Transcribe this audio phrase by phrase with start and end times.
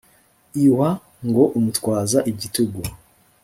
[0.63, 0.77] lw
[1.27, 2.81] ngo umutwaze igitugu